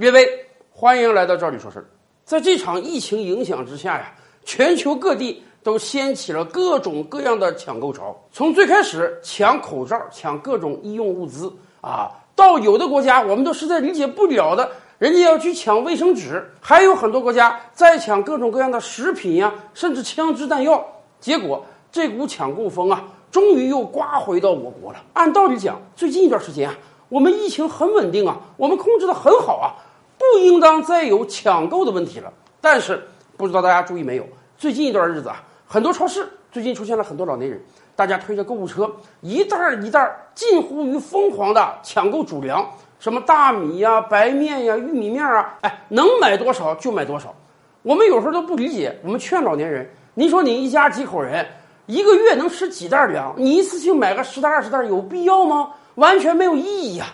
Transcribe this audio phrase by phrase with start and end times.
[0.00, 0.26] 列位，
[0.72, 1.84] 欢迎来到这里说事儿。
[2.24, 4.10] 在这场疫情影响之下呀，
[4.46, 8.18] 全球各地都掀起了各种各样的抢购潮。
[8.32, 11.52] 从最开始抢口罩、抢各种医用物资
[11.82, 20.82] 啊，到有的国家我们都实在理解不了的，人家要去抢卫生纸，还有很多国家在抢各种各样的食品呀，甚至枪支弹药。
[21.20, 21.62] 结果
[21.92, 25.04] 这股抢购风啊，终于又刮回到我国了。
[25.12, 26.74] 按道理讲，最近一段时间啊，
[27.10, 29.76] 我们疫情很稳定啊，我们控制的很好啊，
[30.32, 32.32] 不应当再有抢购的问题了。
[32.60, 33.02] 但是
[33.36, 34.26] 不知道大家注意没有，
[34.56, 37.60] 最近一段日子啊，很多超市最近出现了很多老年人，
[37.96, 38.90] 大家推着购物车，
[39.20, 47.34] 一袋儿一袋儿，近乎于疯狂的抢购主粮，什么大米呀、白面呀、玉米面啊，哎，能买多少就买多少。
[47.82, 51.46] 我们有时候都不理解，我们劝老年人，您说你一家几口人，
[51.86, 53.34] 一个月能吃几袋粮？
[53.38, 55.70] 你一次性买个十袋二十袋有必要吗？
[55.94, 57.06] 完全没有意义呀。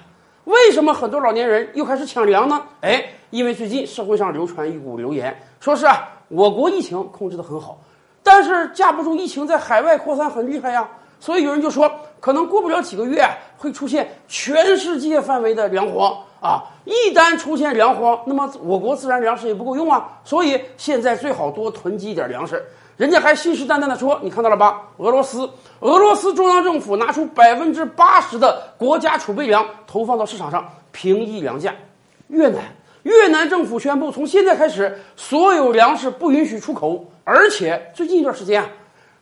[0.46, 2.62] 为什么很多老年人又开始抢粮呢？
[2.80, 7.80] 哎，因为最近社会上流传一股流言，说是啊，我国疫情控制得很好，
[8.22, 10.88] 但是架不住疫情在海外扩散很厉害呀。
[11.18, 16.62] 所以有人就说，可能过不了几个月会出现全世界范围的粮荒啊！
[16.84, 20.08] 一旦出现粮荒，那么我国自然粮食也不够用啊。
[20.24, 22.64] 所以现在最好多囤积一点粮食。
[22.96, 24.82] 人家还信誓旦旦地说，你看到了吧？
[24.96, 25.48] 俄罗斯，
[25.80, 31.74] 俄罗斯中央政府拿出百分之八十的国家储备粮投放到市场上，平抑粮价。
[32.28, 32.62] 越南，
[33.02, 38.68] 越南政府宣布，从现在开始，所有粮食不允许出口，而且最近一段时间啊，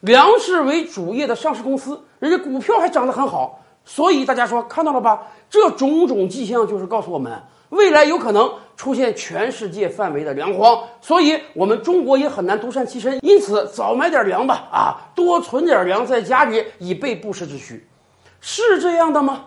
[0.00, 3.60] 粮食为主业的上市公司，人家股票还涨得很好。
[3.84, 5.22] 所以大家说看到了吧？
[5.50, 13.18] 这种种迹象就是告诉我们，未来有可能出现全世界范围的粮荒，所以我们中国也很难独善其身。
[13.22, 17.86] 因此，早买点粮吧，啊，多存点粮在家里，以备不时之需。
[18.40, 19.44] 是这样的吗？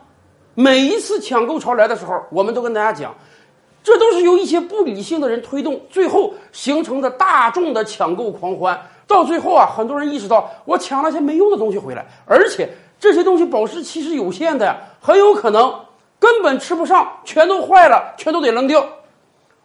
[0.55, 3.13] 每一次抢购潮来的时候，我们都跟大家讲，
[3.83, 8.79] 这都是由一些不理性的人推动，最后形成的大众的抢购狂欢。
[9.05, 12.67] 到最后啊，很多人意识到，我抢了些没用的东西回来，而且
[12.99, 15.73] 这些东西保质期是有限的呀，很有可能
[16.17, 18.83] 根本吃不上，全都坏了，全都得扔掉。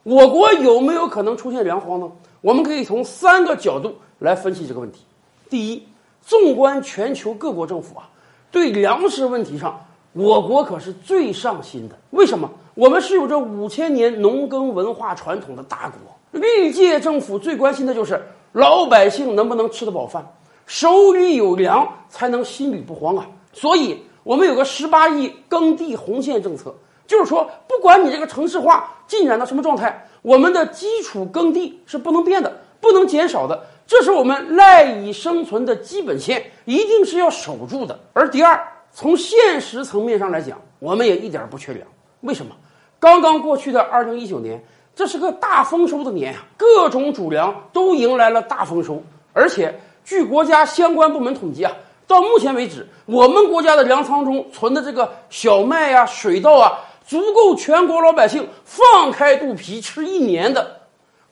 [0.04, 2.10] 我国有没有可能出现粮荒呢？
[2.40, 5.02] 我们可以从三个角度来分析这个问题。
[5.48, 5.82] 第一，
[6.20, 8.08] 纵观全球各国政府啊，
[8.50, 9.78] 对粮食问题上，
[10.12, 11.96] 我国可是最上心的。
[12.10, 12.50] 为什么？
[12.74, 18.20] 我们是有着五千年农耕文化传统的大国，历届政府最关心的就是
[18.50, 20.26] 老百姓能不能吃得饱饭，
[20.66, 23.26] 手里有粮才能心里不慌啊。
[23.52, 26.74] 所以，我们有个十八亿耕地红线政策。
[27.12, 32.50] 就是说，不管你这个城市化进展到什么状态，我们的基础耕地是不能变的，
[32.80, 38.00] 不能减少的，这是我们赖以生存的基本线，一定是要守住的。
[38.14, 38.58] 而第二，
[38.94, 41.86] 从现实层面上来讲，我们也一点不缺粮。
[42.22, 42.56] 为什么？
[42.98, 49.02] 刚刚过去的二零一九年，这是个大丰收的年啊，各种主粮都迎来了大丰收。
[49.34, 51.72] 而且，据国家相关部门统计啊，
[52.06, 56.78] 到目前为止，我们国家的粮仓中存的这个小麦呀、水稻啊。
[57.06, 60.80] 足够全国老百姓放开肚皮吃一年的。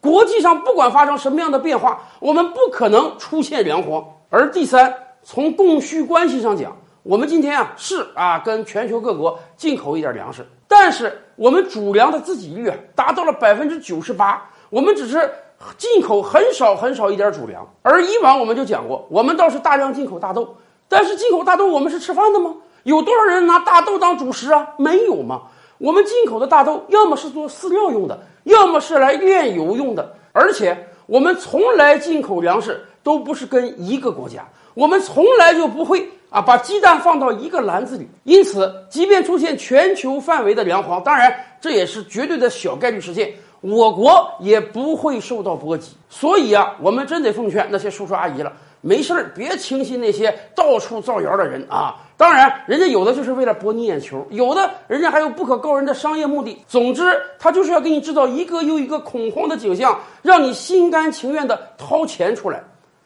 [0.01, 4.03] 国际上不管发生什么样的变化，我们不可能出现粮荒。
[4.31, 15.31] 而第三，从供需关系上讲，我们今天啊是啊跟全球各国进口一点粮食，但是我们主粮的自给率啊达到了百分之九十八，我们只是
[15.77, 17.69] 进口很少很少一点主粮。
[17.83, 20.57] 而以往我们就讲过，我们倒是大量进口大豆，
[20.89, 22.55] 但是进口大豆我们是吃饭的吗？
[22.85, 24.69] 有多少人拿大豆当主食啊？
[24.79, 25.43] 没有吗？
[25.81, 30.15] 我们进口的大豆，要么是做饲料用的，要么是来炼油用的。
[30.31, 30.77] 而且，
[31.07, 38.07] 我们从来进口粮食都不是跟一个国家，我们从来就不会啊把鸡蛋放到一个篮子里。
[38.25, 45.93] 因此，即便出现全球范围的粮荒，当然这也是绝对的小概率事件，我国也不会受到波及。
[46.11, 48.53] 所以啊，我们真得奉劝那些叔叔阿姨了。
[48.83, 51.97] 没事儿，别轻信那些到处造谣的人啊！
[52.21, 56.63] 当然，人家有的就是为了博你眼球，有的人家还有不可告人的商业目的。
[56.69, 62.63] 总之，他就是要给你制造一个又一个恐慌的景象，让你心甘情愿的掏钱出来。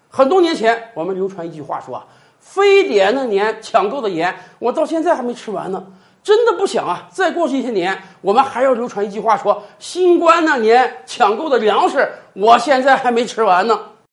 [0.09, 2.05] 很多年前，我们流传一句话说啊
[2.41, 5.87] ：“非典那年抢购的盐，我到现在还没吃完呢。”
[6.25, 7.06] 真的不想啊！
[7.12, 13.79] 再过去一些年，我们还要流传一句话说：“新冠那年抢购的粮食，我现在还没吃完呢。”